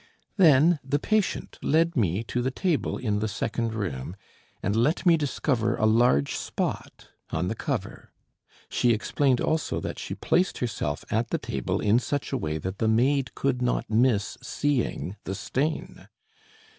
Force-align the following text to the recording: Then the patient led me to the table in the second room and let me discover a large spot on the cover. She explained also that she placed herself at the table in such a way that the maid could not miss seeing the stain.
Then 0.35 0.79
the 0.83 0.97
patient 0.97 1.59
led 1.61 1.95
me 1.95 2.23
to 2.23 2.41
the 2.41 2.49
table 2.49 2.97
in 2.97 3.19
the 3.19 3.27
second 3.27 3.75
room 3.75 4.15
and 4.63 4.75
let 4.75 5.05
me 5.05 5.15
discover 5.15 5.75
a 5.75 5.85
large 5.85 6.33
spot 6.37 7.09
on 7.29 7.49
the 7.49 7.53
cover. 7.55 8.11
She 8.67 8.93
explained 8.93 9.39
also 9.41 9.79
that 9.81 9.99
she 9.99 10.15
placed 10.15 10.57
herself 10.57 11.05
at 11.11 11.27
the 11.29 11.37
table 11.37 11.79
in 11.79 11.99
such 11.99 12.31
a 12.33 12.37
way 12.39 12.57
that 12.57 12.79
the 12.79 12.87
maid 12.87 13.35
could 13.35 13.61
not 13.61 13.91
miss 13.91 14.39
seeing 14.41 15.17
the 15.25 15.35
stain. 15.35 16.07